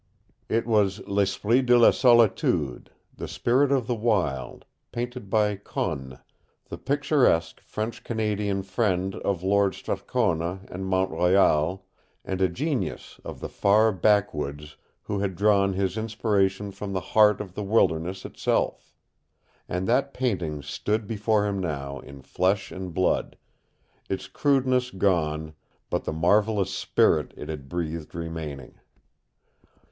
It 0.49 0.65
was 0.65 0.99
L'Esprit 1.07 1.61
de 1.61 1.77
la 1.77 1.91
Solitude 1.91 2.89
The 3.15 3.27
Spirit 3.27 3.71
of 3.71 3.85
the 3.85 3.93
Wild 3.93 4.65
painted 4.91 5.29
by 5.29 5.55
Conne, 5.57 6.17
the 6.69 6.79
picturesque 6.79 7.61
French 7.61 8.03
Canadian 8.03 8.63
friend 8.63 9.13
of 9.17 9.43
Lord 9.43 9.75
Strathcona 9.75 10.61
and 10.71 10.87
Mount 10.87 11.11
Royal, 11.11 11.85
and 12.25 12.41
a 12.41 12.49
genius 12.49 13.19
of 13.23 13.41
the 13.41 13.47
far 13.47 13.91
backwoods 13.91 14.75
who 15.03 15.19
had 15.19 15.35
drawn 15.35 15.73
his 15.73 15.99
inspiration 15.99 16.71
from 16.71 16.93
the 16.93 16.99
heart 17.13 17.39
of 17.39 17.53
the 17.53 17.61
wilderness 17.63 18.25
itself. 18.25 18.95
And 19.69 19.87
that 19.87 20.15
painting 20.15 20.63
stood 20.63 21.05
before 21.05 21.45
him 21.45 21.59
now 21.59 21.99
in 21.99 22.23
flesh 22.23 22.71
and 22.71 22.91
blood, 22.91 23.37
its 24.09 24.27
crudeness 24.27 24.89
gone, 24.89 25.53
but 25.91 26.05
the 26.05 26.11
marvelous 26.11 26.73
spirit 26.73 27.35
it 27.37 27.49
had 27.49 27.69
breathed 27.69 28.15
remaining. 28.15 28.79